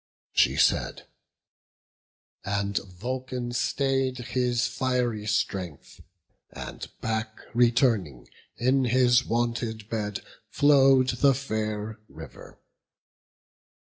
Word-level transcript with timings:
She 0.33 0.55
said, 0.55 1.07
and 2.43 2.75
Vulcan 2.79 3.51
stay'd 3.53 4.17
his 4.17 4.65
fiery 4.65 5.27
strength, 5.27 6.01
And, 6.49 6.89
back 7.01 7.41
returning, 7.53 8.27
in 8.57 8.85
his 8.85 9.23
wonted 9.23 9.89
bed 9.89 10.21
Flow'd 10.49 11.09
the 11.09 11.35
fair 11.35 11.99
River. 12.09 12.59